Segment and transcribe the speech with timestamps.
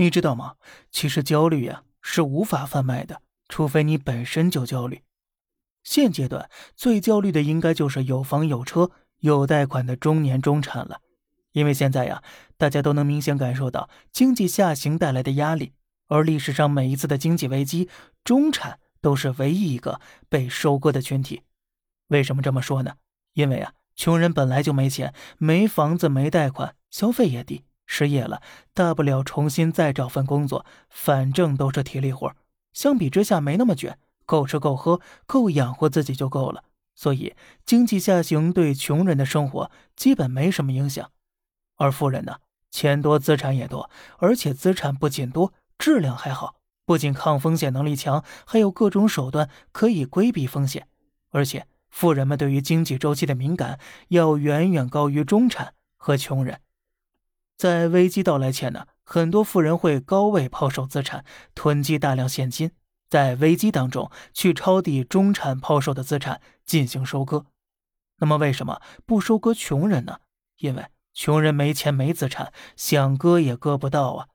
[0.00, 0.54] 你知道吗？
[0.90, 5.02] 其实焦虑呀是无法贩卖的，除非你本身就焦虑。
[5.82, 11.02] 现阶段最焦虑的应该就是有房有车有贷款的中年中产了，
[11.52, 12.22] 因为现在呀，
[12.56, 15.74] 大家都能明显感受到经济下行带来的压力，
[16.08, 17.90] 而历史上每一次的经济危机，
[18.24, 21.42] 中产都是唯一一个被收割的群体。
[22.08, 22.94] 为什么这么说呢？
[23.34, 27.64] 因为啊，穷人本来就没钱，没房子，没贷款，消费也低。
[27.92, 28.40] 失业了，
[28.72, 32.32] 大不了重新再找份工作，反正都是体力活。
[32.72, 36.62] 相比之下，没那么卷，够吃够喝，够养活自己就够了。
[36.94, 37.34] 所以，
[37.66, 41.10] 经济下行对穷人的生活基本没什么影响。
[41.78, 42.36] 而富人呢，
[42.70, 46.54] 钱多，资产也多，而且资产不仅多，质量还好，
[46.86, 50.86] 不仅抗风险能力强，还有各种手段可以规避风险。
[51.30, 56.60] 而且，富人们对于经济周期的敏感要远远高于中产和穷人。
[57.60, 62.70] 在危机到来前呢，很多富人会高位抛售资产，囤积大量现金，
[63.10, 67.44] 在危机当中去抄底中产抛售的资产进行收割。
[68.16, 70.20] 那么为什么不收割穷人呢？
[70.56, 74.28] 因为穷人没钱没资产，想割也割不到啊。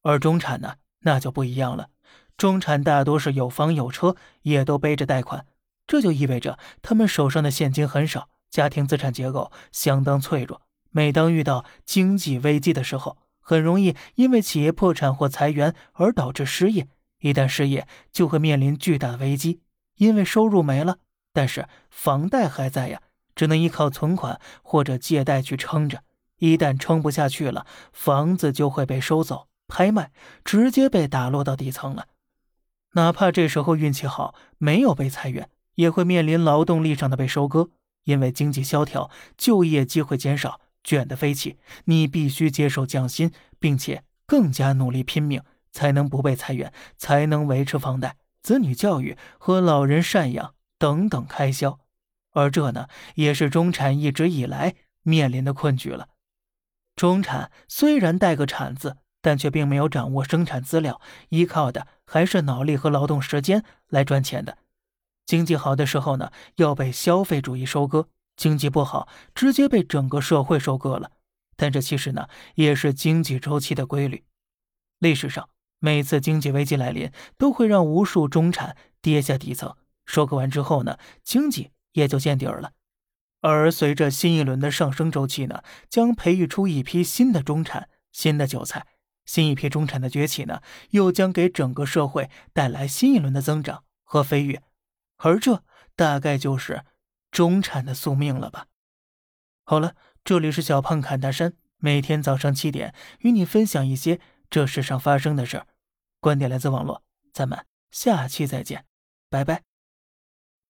[0.00, 1.90] 而中产呢，那就不一样了。
[2.38, 5.44] 中产大多是有房有车，也都背着贷款，
[5.86, 10.62] 这就意味着他们手上的现金很少，家庭资产结构相当脆弱。
[10.92, 16.88] 每当遇到经济危机的时候，很容易因为企业破产或裁员而导致失业。
[17.20, 19.60] 一旦失业，就会面临巨大的危机，
[19.96, 20.98] 因为收入没了，
[21.32, 23.00] 但是房贷还在呀，
[23.34, 26.02] 只能依靠存款或者借贷去撑着。
[26.38, 30.10] 一旦撑不下去了，房子就会被收走、拍卖，
[30.44, 32.08] 直接被打落到底层了。
[32.94, 37.70] 哪怕这时候运气好，没有被裁员，也会面临劳动力上的被收割，
[38.04, 40.60] 因为经济萧条，就业机会减少。
[40.84, 51.78] 卷得飞起，你必须接受降薪，并且更加努力拼命，才能不被裁员，才能维持房贷、子女教育和老人赡养等等开销。
[52.32, 56.08] 而这呢，也是中产一直以来面临的困局了。
[56.96, 64.58] 中产虽然带个“产”字，但却并没有掌握生产资料，依靠的还是脑力和劳动时间来赚钱的。
[65.24, 68.08] 经济好的时候呢，要被消费主义收割。
[68.42, 71.12] 经济不好，直接被整个社会收割了。
[71.54, 72.26] 但这其实呢，
[72.56, 74.24] 也是经济周期的规律。
[74.98, 75.48] 历史上
[75.78, 79.76] 每次经济危机来临，都会让无数中产跌下底层。
[80.06, 82.72] 收割完之后呢，经济也就见底儿了。
[83.42, 88.88] 而随着新一轮的上升周期呢，将培育出一批新的中产、新的韭菜。
[89.24, 90.60] 新一批中产的崛起呢，
[90.90, 94.64] 又将给整个社会带来新一轮的增长和飞跃。
[95.18, 95.62] 而这
[95.94, 96.82] 大概就是。
[97.32, 98.66] 中产的宿命了吧？
[99.64, 105.66] 好了，这里是小胖侃大山，每天早上七点与你分享一些这世上发生的事儿。
[106.20, 108.84] 观点来自网络，咱们下期再见，
[109.28, 109.71] 拜拜。